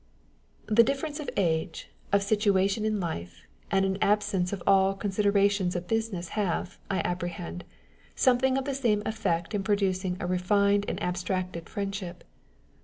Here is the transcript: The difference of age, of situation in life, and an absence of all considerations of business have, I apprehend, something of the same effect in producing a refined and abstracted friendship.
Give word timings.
The 0.65 0.81
difference 0.83 1.19
of 1.19 1.29
age, 1.37 1.91
of 2.11 2.23
situation 2.23 2.85
in 2.85 2.99
life, 2.99 3.45
and 3.69 3.85
an 3.85 3.99
absence 4.01 4.51
of 4.51 4.63
all 4.65 4.95
considerations 4.95 5.75
of 5.75 5.85
business 5.87 6.29
have, 6.29 6.79
I 6.89 7.01
apprehend, 7.01 7.65
something 8.15 8.57
of 8.57 8.65
the 8.65 8.73
same 8.73 9.03
effect 9.05 9.53
in 9.53 9.61
producing 9.61 10.17
a 10.19 10.25
refined 10.25 10.85
and 10.87 10.99
abstracted 11.03 11.69
friendship. 11.69 12.23